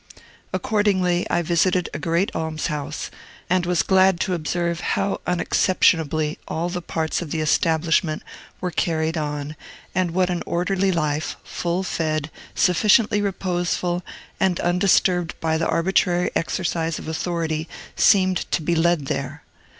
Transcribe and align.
Accordingly, 0.51 1.29
I 1.29 1.43
visited 1.43 1.87
a 1.93 1.99
great 1.99 2.35
almshouse, 2.35 3.11
and 3.51 3.67
was 3.67 3.83
glad 3.83 4.19
to 4.21 4.33
observe 4.33 4.79
how 4.79 5.21
unexceptionably 5.27 6.39
all 6.47 6.69
the 6.69 6.81
parts 6.81 7.21
of 7.21 7.29
the 7.29 7.39
establishment 7.39 8.23
were 8.59 8.71
carried 8.71 9.15
on, 9.15 9.55
and 9.93 10.09
what 10.09 10.31
an 10.31 10.41
orderly 10.47 10.91
life, 10.91 11.37
full 11.43 11.83
fed, 11.83 12.31
sufficiently 12.55 13.21
reposeful, 13.21 14.03
and 14.39 14.59
undisturbed 14.61 15.39
by 15.39 15.55
the 15.59 15.67
arbitrary 15.69 16.31
exercise 16.35 16.97
of 16.97 17.07
authority, 17.07 17.69
seemed 17.95 18.49
to 18.49 18.63
be 18.63 18.73
led 18.73 19.05
there. 19.05 19.43